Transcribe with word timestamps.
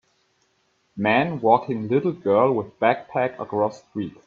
Man 0.95 1.41
walking 1.41 1.87
little 1.87 2.11
girl 2.13 2.53
with 2.55 2.79
backpack 2.79 3.39
across 3.39 3.83
street. 3.87 4.15